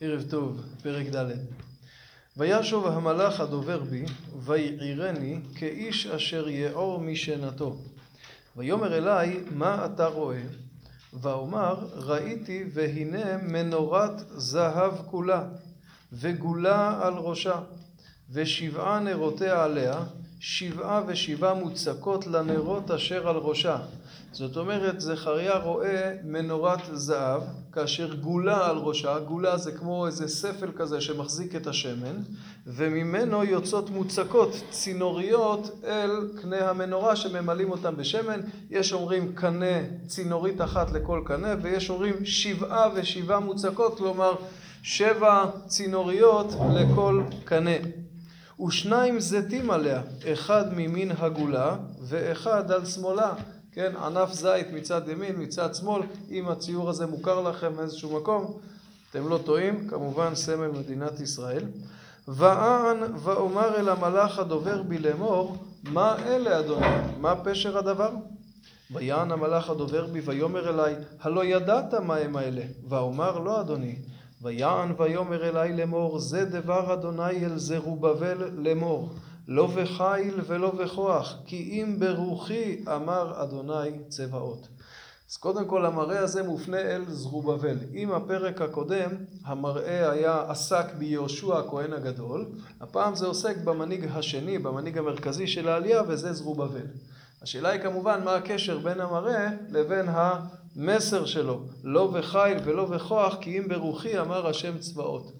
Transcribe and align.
ערב 0.00 0.24
טוב, 0.30 0.60
פרק 0.82 1.06
ד' 1.06 1.26
וישוב 2.36 2.86
המלאך 2.86 3.40
הדובר 3.40 3.80
בי, 3.80 4.04
ויעירני 4.40 5.40
כאיש 5.54 6.06
אשר 6.06 6.48
יעור 6.48 7.00
משנתו. 7.00 7.76
ויאמר 8.56 8.96
אלי, 8.98 9.40
מה 9.50 9.86
אתה 9.86 10.06
רואה? 10.06 10.42
ואומר, 11.12 11.74
ראיתי 11.94 12.64
והנה 12.72 13.36
מנורת 13.36 14.12
זהב 14.28 14.92
כולה, 15.06 15.44
וגולה 16.12 16.98
על 17.02 17.14
ראשה, 17.14 17.60
ושבעה 18.30 19.00
נרותיה 19.00 19.64
עליה, 19.64 20.00
שבעה 20.40 21.02
ושבעה 21.06 21.54
מוצקות 21.54 22.26
לנרות 22.26 22.90
אשר 22.90 23.28
על 23.28 23.36
ראשה. 23.36 23.78
זאת 24.32 24.56
אומרת, 24.56 25.00
זכריה 25.00 25.58
רואה 25.58 26.14
מנורת 26.24 26.80
זהב, 26.92 27.42
כאשר 27.72 28.14
גולה 28.14 28.70
על 28.70 28.76
ראשה, 28.76 29.18
גולה 29.18 29.56
זה 29.56 29.72
כמו 29.72 30.06
איזה 30.06 30.28
ספל 30.28 30.70
כזה 30.76 31.00
שמחזיק 31.00 31.56
את 31.56 31.66
השמן, 31.66 32.16
וממנו 32.66 33.44
יוצאות 33.44 33.90
מוצקות 33.90 34.50
צינוריות 34.70 35.80
אל 35.84 36.10
קנה 36.42 36.70
המנורה 36.70 37.16
שממלאים 37.16 37.70
אותם 37.70 37.96
בשמן. 37.96 38.40
יש 38.70 38.92
אומרים 38.92 39.32
קנה, 39.34 39.76
צינורית 40.06 40.60
אחת 40.60 40.92
לכל 40.92 41.22
קנה, 41.24 41.54
ויש 41.62 41.90
אומרים 41.90 42.24
שבעה 42.24 42.88
ושבעה 42.94 43.40
מוצקות, 43.40 43.98
כלומר 43.98 44.34
שבע 44.82 45.44
צינוריות 45.66 46.52
לכל 46.74 47.22
קנה. 47.44 47.76
ושניים 48.66 49.20
זיתים 49.20 49.70
עליה, 49.70 50.02
אחד 50.32 50.64
ממין 50.76 51.12
הגולה 51.18 51.76
ואחד 52.02 52.72
על 52.72 52.84
שמאלה. 52.84 53.34
כן, 53.78 53.96
ענף 53.96 54.32
זית 54.32 54.72
מצד 54.72 55.08
ימין, 55.08 55.42
מצד 55.42 55.74
שמאל, 55.74 56.02
אם 56.30 56.48
הציור 56.48 56.90
הזה 56.90 57.06
מוכר 57.06 57.40
לכם 57.40 57.72
מאיזשהו 57.76 58.20
מקום, 58.20 58.58
אתם 59.10 59.28
לא 59.28 59.38
טועים, 59.44 59.88
כמובן 59.88 60.34
סמל 60.34 60.68
מדינת 60.68 61.20
ישראל. 61.20 61.64
ואען 62.28 62.98
ואומר 63.16 63.76
אל 63.76 63.88
המלאך 63.88 64.38
הדובר 64.38 64.82
בי 64.82 64.98
לאמור, 64.98 65.56
מה 65.84 66.16
אלה 66.26 66.58
אדוני? 66.60 66.86
מה 67.20 67.36
פשר 67.36 67.78
הדבר? 67.78 68.10
ויען 68.90 69.32
המלאך 69.32 69.70
הדובר 69.70 70.06
בי 70.06 70.20
ויאמר 70.20 70.68
אלי, 70.68 70.94
הלא 71.20 71.44
ידעת 71.44 71.94
מה 71.94 72.16
הם 72.16 72.36
האלה? 72.36 72.62
ואומר 72.88 73.38
לא 73.38 73.60
אדוני. 73.60 73.96
ויען 74.42 74.92
ויאמר 74.98 75.48
אלי 75.48 75.76
לאמור, 75.76 76.18
זה 76.18 76.44
דבר 76.44 76.94
אדוני 76.94 77.44
אל 77.44 77.58
זרובבל 77.58 78.50
לאמור. 78.56 79.08
לא 79.48 79.66
בחיל 79.66 80.40
ולא 80.46 80.70
בכוח, 80.70 81.36
כי 81.46 81.56
אם 81.56 81.96
ברוחי 81.98 82.84
אמר 82.96 83.42
אדוני 83.42 83.98
צבאות. 84.08 84.68
אז 85.30 85.36
קודם 85.36 85.64
כל 85.64 85.86
המראה 85.86 86.20
הזה 86.20 86.42
מופנה 86.42 86.80
אל 86.80 87.04
זרובבל. 87.08 87.76
אם 87.94 88.12
הפרק 88.12 88.60
הקודם 88.60 89.10
המראה 89.44 90.10
היה 90.10 90.44
עסק 90.48 90.86
ביהושע 90.98 91.58
הכהן 91.58 91.92
הגדול, 91.92 92.46
הפעם 92.80 93.14
זה 93.14 93.26
עוסק 93.26 93.56
במנהיג 93.64 94.06
השני, 94.14 94.58
במנהיג 94.58 94.98
המרכזי 94.98 95.46
של 95.46 95.68
העלייה, 95.68 96.02
וזה 96.08 96.32
זרובבל. 96.32 96.86
השאלה 97.42 97.68
היא 97.68 97.80
כמובן 97.80 98.24
מה 98.24 98.34
הקשר 98.34 98.78
בין 98.78 99.00
המראה 99.00 99.48
לבין 99.68 100.06
המסר 100.08 101.24
שלו. 101.24 101.60
לא 101.84 102.06
בחיל 102.06 102.58
ולא 102.64 102.84
בכוח, 102.84 103.36
כי 103.40 103.58
אם 103.58 103.68
ברוחי 103.68 104.20
אמר 104.20 104.46
השם 104.46 104.78
צבאות. 104.78 105.32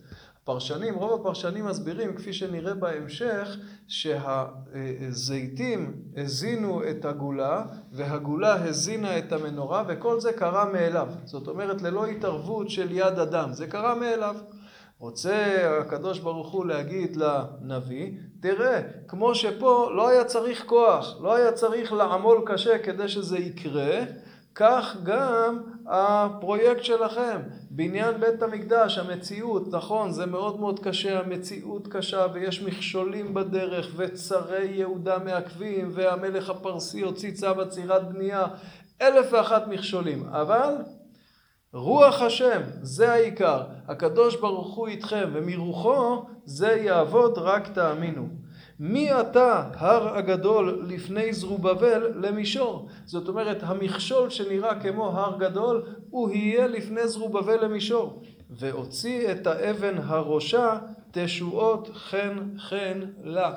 הפרשנים, 0.48 0.94
רוב 0.94 1.20
הפרשנים 1.20 1.66
מסבירים, 1.66 2.14
כפי 2.14 2.32
שנראה 2.32 2.74
בהמשך, 2.74 3.56
שהזיתים 3.88 5.94
הזינו 6.16 6.82
את 6.90 7.04
הגולה 7.04 7.62
והגולה 7.92 8.64
הזינה 8.64 9.18
את 9.18 9.32
המנורה 9.32 9.84
וכל 9.88 10.20
זה 10.20 10.32
קרה 10.32 10.64
מאליו. 10.64 11.08
זאת 11.24 11.48
אומרת 11.48 11.82
ללא 11.82 12.06
התערבות 12.06 12.70
של 12.70 12.92
יד 12.92 13.18
אדם, 13.18 13.52
זה 13.52 13.66
קרה 13.66 13.94
מאליו. 13.94 14.36
רוצה 14.98 15.56
הקדוש 15.80 16.18
ברוך 16.18 16.52
הוא 16.52 16.66
להגיד 16.66 17.16
לנביא, 17.16 18.12
תראה, 18.40 18.82
כמו 19.08 19.34
שפה 19.34 19.90
לא 19.96 20.08
היה 20.08 20.24
צריך 20.24 20.64
כוח, 20.66 21.16
לא 21.20 21.34
היה 21.34 21.52
צריך 21.52 21.92
לעמול 21.92 22.42
קשה 22.46 22.78
כדי 22.78 23.08
שזה 23.08 23.38
יקרה, 23.38 24.00
כך 24.60 24.96
גם 25.02 25.58
הפרויקט 25.86 26.84
שלכם, 26.84 27.40
בניין 27.70 28.20
בית 28.20 28.42
המקדש, 28.42 28.98
המציאות, 28.98 29.62
נכון, 29.72 30.12
זה 30.12 30.26
מאוד 30.26 30.60
מאוד 30.60 30.80
קשה, 30.80 31.20
המציאות 31.20 31.88
קשה 31.88 32.26
ויש 32.32 32.62
מכשולים 32.62 33.34
בדרך 33.34 33.92
וצרי 33.96 34.66
יהודה 34.66 35.18
מעכבים 35.18 35.90
והמלך 35.92 36.50
הפרסי 36.50 37.00
הוציא 37.00 37.32
צו 37.32 37.60
עצירת 37.60 38.08
בנייה, 38.08 38.46
אלף 39.02 39.26
ואחת 39.32 39.66
מכשולים, 39.66 40.28
אבל 40.28 40.74
רוח 41.72 42.22
השם, 42.22 42.60
זה 42.82 43.12
העיקר, 43.12 43.62
הקדוש 43.88 44.36
ברוך 44.36 44.74
הוא 44.74 44.88
איתכם 44.88 45.30
ומרוחו 45.32 46.22
זה 46.44 46.68
יעבוד 46.68 47.38
רק 47.38 47.68
תאמינו. 47.68 48.28
מי 48.80 49.20
אתה 49.20 49.64
הר 49.74 50.16
הגדול 50.16 50.84
לפני 50.88 51.32
זרובבל 51.32 52.12
למישור? 52.14 52.88
זאת 53.04 53.28
אומרת 53.28 53.58
המכשול 53.62 54.30
שנראה 54.30 54.80
כמו 54.80 55.08
הר 55.08 55.38
גדול 55.38 55.82
הוא 56.10 56.30
יהיה 56.30 56.66
לפני 56.66 57.08
זרובבל 57.08 57.64
למישור. 57.64 58.22
והוציא 58.50 59.32
את 59.32 59.46
האבן 59.46 59.98
הראשה 59.98 60.78
תשועות 61.10 61.90
חן 61.94 62.38
חן 62.58 63.00
לה. 63.24 63.54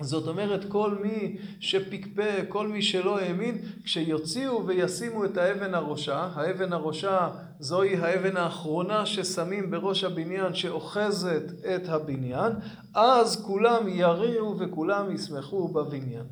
זאת 0.00 0.28
אומרת 0.28 0.64
כל 0.68 0.98
מי 1.02 1.36
שפקפק, 1.60 2.44
כל 2.48 2.68
מי 2.68 2.82
שלא 2.82 3.18
האמין, 3.18 3.58
כשיוציאו 3.84 4.66
וישימו 4.66 5.24
את 5.24 5.36
האבן 5.36 5.74
הראשה, 5.74 6.28
האבן 6.34 6.72
הראשה 6.72 7.28
זוהי 7.58 7.96
האבן 7.96 8.36
האחרונה 8.36 9.06
ששמים 9.06 9.70
בראש 9.70 10.04
הבניין 10.04 10.54
שאוחזת 10.54 11.42
את 11.74 11.88
הבניין, 11.88 12.52
אז 12.94 13.44
כולם 13.46 13.88
יריעו 13.88 14.58
וכולם 14.58 15.14
ישמחו 15.14 15.68
בבניין. 15.68 16.24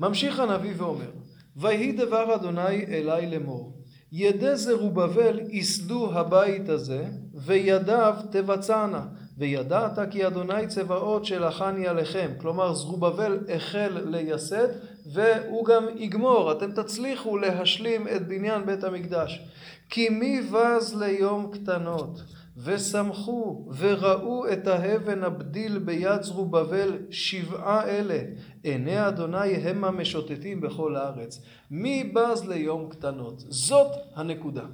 ממשיך 0.00 0.40
הנביא 0.40 0.72
ואומר, 0.76 1.10
ויהי 1.56 1.92
דבר 1.92 2.34
אדוני 2.34 2.84
אלי 2.86 3.30
לאמור, 3.30 3.80
ידי 4.12 4.56
זרובבל 4.56 5.40
ייסדו 5.48 6.12
הבית 6.12 6.68
הזה, 6.68 7.08
וידיו 7.34 8.14
תבצענה. 8.30 9.06
וידעת 9.40 9.98
כי 10.10 10.26
אדוני 10.26 10.66
צבאות 10.66 11.24
שלחני 11.24 11.88
עליכם. 11.88 12.30
כלומר, 12.40 12.74
זרובבל 12.74 13.38
החל 13.54 13.98
לייסד, 14.04 14.68
והוא 15.12 15.64
גם 15.64 15.86
יגמור. 15.96 16.52
אתם 16.52 16.72
תצליחו 16.72 17.36
להשלים 17.36 18.08
את 18.08 18.28
בניין 18.28 18.66
בית 18.66 18.84
המקדש. 18.84 19.46
כי 19.90 20.08
מי 20.08 20.40
בז 20.42 21.02
ליום 21.02 21.50
קטנות, 21.52 22.22
ושמחו, 22.56 23.68
וראו 23.76 24.52
את 24.52 24.66
האבן 24.66 25.24
הבדיל 25.24 25.78
ביד 25.78 26.22
זרובבל 26.22 26.98
שבעה 27.10 27.88
אלה. 27.88 28.18
עיני 28.62 29.08
אדוני 29.08 29.56
המה 29.56 29.90
משוטטים 29.90 30.60
בכל 30.60 30.96
הארץ. 30.96 31.42
מי 31.70 32.12
בז 32.14 32.48
ליום 32.48 32.88
קטנות? 32.90 33.44
זאת 33.48 33.92
הנקודה. 34.14 34.64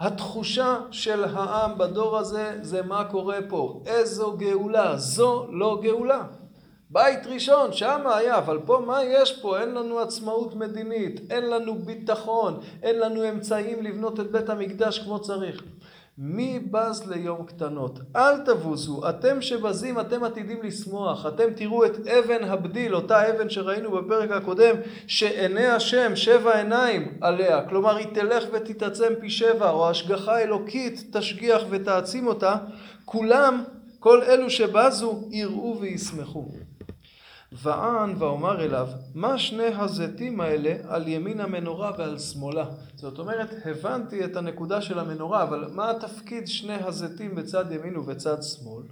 התחושה 0.00 0.78
של 0.90 1.24
העם 1.24 1.78
בדור 1.78 2.18
הזה 2.18 2.58
זה 2.62 2.82
מה 2.82 3.04
קורה 3.04 3.38
פה, 3.48 3.82
איזו 3.86 4.36
גאולה, 4.36 4.96
זו 4.96 5.46
לא 5.50 5.80
גאולה. 5.82 6.22
בית 6.90 7.26
ראשון, 7.26 7.72
שם 7.72 8.00
היה, 8.04 8.38
אבל 8.38 8.58
פה 8.66 8.82
מה 8.86 9.04
יש 9.04 9.40
פה? 9.42 9.60
אין 9.60 9.74
לנו 9.74 9.98
עצמאות 9.98 10.54
מדינית, 10.54 11.20
אין 11.30 11.50
לנו 11.50 11.74
ביטחון, 11.74 12.60
אין 12.82 12.98
לנו 12.98 13.28
אמצעים 13.28 13.82
לבנות 13.82 14.20
את 14.20 14.30
בית 14.30 14.48
המקדש 14.48 14.98
כמו 14.98 15.20
צריך. 15.20 15.62
מי 16.18 16.58
בז 16.70 17.08
ליום 17.08 17.46
קטנות? 17.46 17.98
אל 18.16 18.38
תבוזו, 18.44 19.08
אתם 19.08 19.42
שבזים, 19.42 20.00
אתם 20.00 20.24
עתידים 20.24 20.62
לשמוח, 20.62 21.26
אתם 21.26 21.44
תראו 21.56 21.84
את 21.84 22.06
אבן 22.06 22.44
הבדיל, 22.44 22.94
אותה 22.94 23.30
אבן 23.30 23.50
שראינו 23.50 23.90
בפרק 23.90 24.30
הקודם, 24.30 24.76
שעיני 25.06 25.66
השם 25.66 26.16
שבע 26.16 26.56
עיניים 26.56 27.18
עליה, 27.20 27.68
כלומר 27.68 27.96
היא 27.96 28.06
תלך 28.14 28.44
ותתעצם 28.52 29.12
פי 29.20 29.30
שבע, 29.30 29.70
או 29.70 29.90
השגחה 29.90 30.38
אלוקית 30.38 31.16
תשגיח 31.16 31.62
ותעצים 31.70 32.26
אותה, 32.26 32.56
כולם, 33.04 33.64
כל 33.98 34.22
אלו 34.22 34.50
שבזו, 34.50 35.28
יראו 35.30 35.76
וישמחו. 35.80 36.48
וען 37.62 38.14
ואומר 38.18 38.64
אליו, 38.64 38.88
מה 39.14 39.38
שני 39.38 39.66
הזיתים 39.66 40.40
האלה 40.40 40.74
על 40.88 41.08
ימין 41.08 41.40
המנורה 41.40 41.92
ועל 41.98 42.18
שמאלה? 42.18 42.64
זאת 42.96 43.18
אומרת, 43.18 43.54
הבנתי 43.64 44.24
את 44.24 44.36
הנקודה 44.36 44.82
של 44.82 44.98
המנורה, 44.98 45.42
אבל 45.42 45.68
מה 45.72 45.90
התפקיד 45.90 46.48
שני 46.48 46.74
הזיתים 46.74 47.34
בצד 47.34 47.72
ימין 47.72 47.96
ובצד 47.96 48.42
שמאל? 48.42 48.82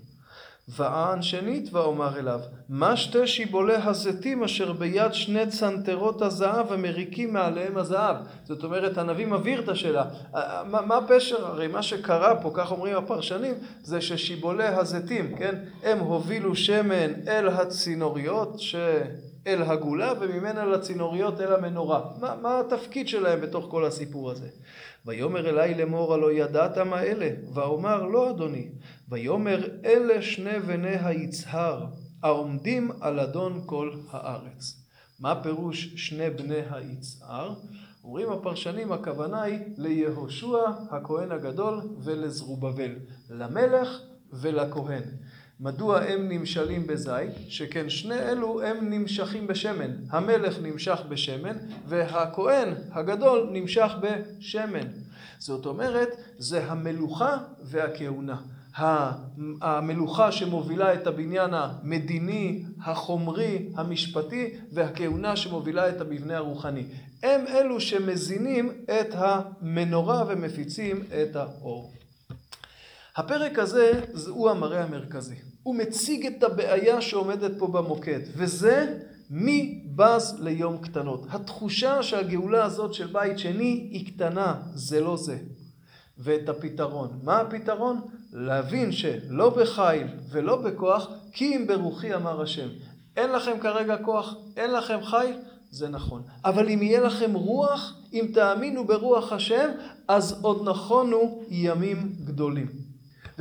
וען 0.68 1.22
שנית 1.22 1.68
ואומר 1.72 2.18
אליו, 2.18 2.40
מה 2.68 2.96
שתי 2.96 3.26
שיבולי 3.26 3.74
הזיתים 3.74 4.44
אשר 4.44 4.72
ביד 4.72 5.14
שני 5.14 5.46
צנתרות 5.46 6.22
הזהב 6.22 6.72
המריקים 6.72 7.32
מעליהם 7.32 7.78
הזהב? 7.78 8.16
זאת 8.44 8.64
אומרת, 8.64 8.98
הנביא 8.98 9.26
מבהיר 9.26 9.60
את 9.60 9.68
השאלה. 9.68 10.04
מה, 10.66 10.80
מה 10.86 10.96
הפשר? 10.96 11.46
הרי 11.46 11.68
מה 11.68 11.82
שקרה 11.82 12.42
פה, 12.42 12.50
כך 12.54 12.70
אומרים 12.70 12.96
הפרשנים, 12.96 13.54
זה 13.82 14.00
ששיבולי 14.00 14.66
הזיתים, 14.66 15.36
כן, 15.36 15.54
הם 15.82 15.98
הובילו 15.98 16.56
שמן 16.56 17.28
אל 17.28 17.48
הצינוריות, 17.48 18.60
ש... 18.60 18.74
אל 19.46 19.62
הגולה 19.62 20.12
וממנה 20.20 20.64
לצינוריות 20.64 21.40
אל 21.40 21.54
המנורה. 21.54 22.00
מה, 22.20 22.34
מה 22.42 22.60
התפקיד 22.60 23.08
שלהם 23.08 23.40
בתוך 23.40 23.66
כל 23.70 23.84
הסיפור 23.84 24.30
הזה? 24.30 24.48
ויאמר 25.06 25.48
אלי 25.48 25.74
לאמור 25.74 26.14
הלא 26.14 26.32
ידעת 26.32 26.78
מה 26.78 27.02
אלה? 27.02 27.30
ואומר 27.54 28.02
לא 28.02 28.30
אדוני. 28.30 28.68
ויאמר 29.08 29.68
אלה 29.84 30.22
שני 30.22 30.60
בני 30.60 30.96
היצהר 31.04 31.86
העומדים 32.22 32.90
על 33.00 33.20
אדון 33.20 33.62
כל 33.66 33.90
הארץ. 34.10 34.82
מה 35.20 35.42
פירוש 35.42 35.94
שני 35.96 36.30
בני 36.30 36.60
היצהר? 36.70 37.54
אומרים 38.04 38.32
הפרשנים 38.32 38.92
הכוונה 38.92 39.42
היא 39.42 39.58
ליהושע 39.76 40.58
הכהן 40.90 41.32
הגדול 41.32 41.80
ולזרובבל, 42.04 42.94
למלך 43.30 43.88
ולכהן. 44.32 45.02
מדוע 45.62 46.00
הם 46.00 46.28
נמשלים 46.28 46.86
בזית? 46.86 47.30
שכן 47.48 47.90
שני 47.90 48.18
אלו 48.18 48.62
הם 48.62 48.90
נמשכים 48.90 49.46
בשמן. 49.46 49.90
המלך 50.10 50.58
נמשך 50.62 51.00
בשמן 51.08 51.56
והכהן 51.86 52.74
הגדול 52.92 53.48
נמשך 53.52 53.92
בשמן. 54.00 54.86
זאת 55.38 55.66
אומרת, 55.66 56.08
זה 56.38 56.64
המלוכה 56.64 57.38
והכהונה. 57.62 58.36
המלוכה 59.60 60.32
שמובילה 60.32 60.94
את 60.94 61.06
הבניין 61.06 61.50
המדיני, 61.54 62.64
החומרי, 62.84 63.68
המשפטי, 63.74 64.54
והכהונה 64.72 65.36
שמובילה 65.36 65.88
את 65.88 66.00
המבנה 66.00 66.36
הרוחני. 66.36 66.84
הם 67.22 67.44
אלו 67.48 67.80
שמזינים 67.80 68.72
את 68.84 69.08
המנורה 69.12 70.24
ומפיצים 70.28 71.02
את 71.22 71.36
האור. 71.36 71.92
הפרק 73.16 73.58
הזה 73.58 74.00
הוא 74.28 74.50
המראה 74.50 74.84
המרכזי. 74.84 75.34
הוא 75.62 75.74
מציג 75.74 76.26
את 76.26 76.42
הבעיה 76.42 77.00
שעומדת 77.00 77.50
פה 77.58 77.66
במוקד, 77.66 78.20
וזה 78.36 78.98
מי 79.30 79.84
בז 79.96 80.36
ליום 80.40 80.78
קטנות. 80.78 81.26
התחושה 81.30 82.02
שהגאולה 82.02 82.64
הזאת 82.64 82.94
של 82.94 83.06
בית 83.06 83.38
שני 83.38 83.88
היא 83.90 84.06
קטנה, 84.06 84.54
זה 84.74 85.00
לא 85.00 85.16
זה. 85.16 85.38
ואת 86.18 86.48
הפתרון. 86.48 87.18
מה 87.22 87.40
הפתרון? 87.40 88.00
להבין 88.32 88.92
שלא 88.92 89.50
בחיל 89.50 90.06
ולא 90.30 90.56
בכוח, 90.56 91.08
כי 91.32 91.56
אם 91.56 91.66
ברוחי 91.66 92.14
אמר 92.14 92.42
השם. 92.42 92.68
אין 93.16 93.32
לכם 93.32 93.58
כרגע 93.60 93.96
כוח, 93.96 94.34
אין 94.56 94.72
לכם 94.72 94.98
חיל, 95.02 95.36
זה 95.70 95.88
נכון. 95.88 96.22
אבל 96.44 96.68
אם 96.68 96.82
יהיה 96.82 97.00
לכם 97.00 97.34
רוח, 97.34 97.94
אם 98.12 98.30
תאמינו 98.34 98.86
ברוח 98.86 99.32
השם, 99.32 99.70
אז 100.08 100.38
עוד 100.42 100.68
נכונו 100.68 101.42
ימים 101.48 102.12
גדולים. 102.24 102.81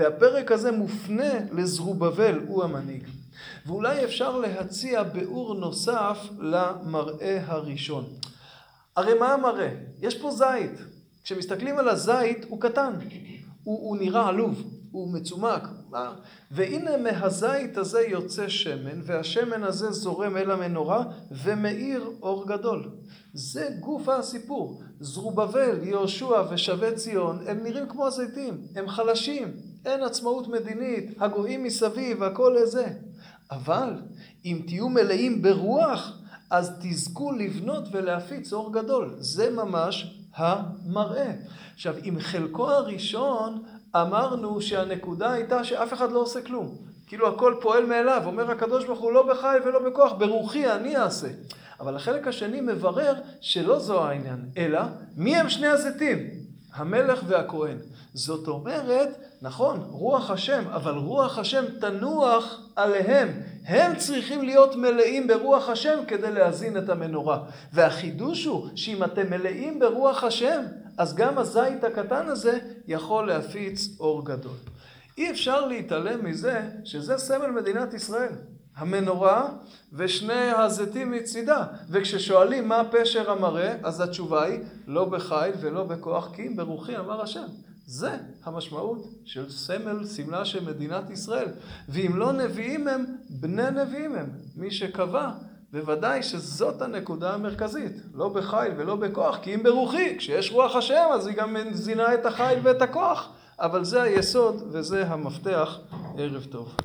והפרק 0.02 0.52
הזה 0.52 0.72
מופנה 0.72 1.34
לזרובבל, 1.52 2.40
הוא 2.48 2.64
המנהיג. 2.64 3.04
ואולי 3.66 4.06
אפשר 4.06 4.38
להציע 4.38 5.04
ביאור 5.04 5.54
נוסף 5.56 6.18
למראה 6.40 7.42
הראשון. 7.46 8.06
הרי 8.96 9.14
מה 9.20 9.34
המראה? 9.34 9.70
יש 10.00 10.22
פה 10.22 10.32
זית. 10.32 10.80
כשמסתכלים 11.24 11.80
על 11.80 11.90
הזית 11.90 12.46
הוא 12.50 12.62
קטן, 12.62 12.94
הוא, 13.64 13.90
הוא 13.90 13.98
נראה 13.98 14.28
עלוב, 14.28 14.64
הוא 14.92 15.14
מצומק. 15.14 15.68
והנה 16.52 16.98
מהזית 16.98 17.78
הזה 17.78 18.02
יוצא 18.02 18.50
שמן, 18.50 19.02
והשמן 19.04 19.64
הזה 19.64 19.92
זורם 19.92 20.38
אל 20.38 20.52
המנורה 20.52 21.04
ומאיר 21.32 22.10
אור 22.22 22.48
גדול. 22.48 22.90
זה 23.34 23.70
גוף 23.80 24.10
הסיפור. 24.10 24.82
זרובבל, 25.00 25.80
יהושע 25.84 26.44
ושבי 26.52 26.96
ציון 26.96 27.40
הם 27.48 27.64
נראים 27.64 27.88
כמו 27.88 28.08
הזיתים, 28.08 28.62
הם 28.76 28.88
חלשים, 28.88 29.71
אין 29.86 30.04
עצמאות 30.04 30.48
מדינית, 30.48 31.22
הגויים 31.22 31.64
מסביב, 31.64 32.24
הכל 32.24 32.56
לזה. 32.62 32.88
אבל 33.52 33.94
אם 34.46 34.62
תהיו 34.68 34.90
מלאים 34.90 35.42
ברוח, 35.42 36.18
אז 36.50 36.72
תזכו 36.82 37.32
לבנות 37.32 37.84
ולהפיץ 37.92 38.54
אור 38.54 38.74
גדול. 38.74 39.16
זה 39.18 39.50
ממש 39.50 40.20
המראה. 40.36 41.32
עכשיו, 41.74 41.96
עם 42.04 42.20
חלקו 42.20 42.70
הראשון 42.70 43.64
אמרנו 43.96 44.62
שהנקודה 44.62 45.32
הייתה 45.32 45.64
שאף 45.64 45.94
אחד 45.94 46.12
לא 46.12 46.20
עושה 46.20 46.42
כלום. 46.42 46.76
כאילו 47.08 47.28
הכל 47.28 47.56
פועל 47.62 47.86
מאליו, 47.86 48.22
אומר 48.26 48.52
הקדוש 48.52 48.86
ברוך 48.86 49.00
הוא 49.00 49.12
לא 49.12 49.34
בחי 49.34 49.58
ולא 49.66 49.90
בכוח, 49.90 50.12
ברוחי 50.12 50.72
אני 50.72 50.98
אעשה. 50.98 51.28
אבל 51.80 51.96
החלק 51.96 52.28
השני 52.28 52.62
מברר 52.62 53.14
שלא 53.42 53.80
זו 53.80 54.04
העניין, 54.04 54.46
אלא 54.58 54.82
מי 55.18 55.36
הם 55.36 55.50
שני 55.50 55.68
הזיתים? 55.68 56.18
המלך 56.74 57.24
והכהן. 57.28 57.78
זאת 58.14 58.48
אומרת, 58.48 59.10
נכון, 59.42 59.80
רוח 59.90 60.32
השם, 60.32 60.64
אבל 60.72 60.94
רוח 60.94 61.38
השם 61.38 61.66
תנוח 61.80 62.62
עליהם. 62.76 63.42
הם 63.66 63.96
צריכים 63.96 64.42
להיות 64.42 64.76
מלאים 64.76 65.28
ברוח 65.28 65.70
השם 65.70 66.00
כדי 66.08 66.32
להזין 66.32 66.78
את 66.78 66.90
המנורה. 66.90 67.44
והחידוש 67.74 68.46
הוא 68.46 68.68
שאם 68.76 69.04
אתם 69.04 69.30
מלאים 69.30 69.80
ברוח 69.80 70.24
השם, 70.24 70.62
אז 70.98 71.16
גם 71.16 71.38
הזית 71.38 71.84
הקטן 71.84 72.28
הזה 72.28 72.60
יכול 72.88 73.28
להפיץ 73.28 74.00
אור 74.00 74.26
גדול. 74.26 74.56
אי 75.18 75.32
אפשר 75.32 75.66
להתעלם 75.66 76.26
מזה 76.26 76.62
שזה 76.84 77.18
סמל 77.18 77.48
מדינת 77.48 77.94
ישראל. 77.94 78.34
המנורה 78.76 79.50
ושני 79.94 80.52
הזיתים 80.58 81.12
מצידה. 81.12 81.66
וכששואלים 81.90 82.68
מה 82.68 82.82
פשר 82.92 83.32
המראה, 83.32 83.76
אז 83.84 84.02
התשובה 84.02 84.44
היא 84.44 84.60
לא 84.88 85.06
בחיל 85.06 85.54
ולא 85.60 85.84
בכוח, 85.84 86.30
כי 86.36 86.48
אם 86.48 86.56
ברוחי 86.56 86.98
אמר 86.98 87.22
השם. 87.22 87.46
זה 87.92 88.18
המשמעות 88.44 89.08
של 89.26 89.50
סמל, 89.50 90.06
סמלה 90.06 90.46
של 90.46 90.66
מדינת 90.66 91.10
ישראל. 91.10 91.48
ואם 91.90 92.12
לא 92.16 92.32
נביאים 92.32 92.88
הם, 92.88 93.06
בני 93.30 93.72
נביאים 93.72 94.16
הם. 94.16 94.30
מי 94.56 94.72
שקבע, 94.72 95.32
בוודאי 95.72 96.24
שזאת 96.24 96.82
הנקודה 96.82 97.34
המרכזית. 97.34 97.92
לא 98.14 98.30
בחיל 98.30 98.72
ולא 98.78 98.96
בכוח, 98.96 99.38
כי 99.42 99.56
אם 99.56 99.64
ברוחי, 99.64 100.16
כשיש 100.18 100.52
רוח 100.52 100.76
השם, 100.76 101.06
אז 101.14 101.28
היא 101.28 101.36
גם 101.36 101.56
זינה 101.72 102.14
את 102.14 102.26
החיל 102.26 102.60
ואת 102.64 102.82
הכוח. 102.82 103.30
אבל 103.60 103.84
זה 103.84 104.02
היסוד 104.02 104.64
וזה 104.72 105.08
המפתח. 105.08 105.80
ערב 106.18 106.44
טוב. 106.44 106.78